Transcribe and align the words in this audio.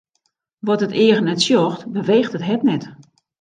Wat 0.65 0.83
it 0.85 0.97
each 1.03 1.21
net 1.23 1.41
sjocht, 1.45 1.81
beweecht 1.95 2.35
it 2.37 2.47
hert 2.47 2.63
net. 2.67 2.83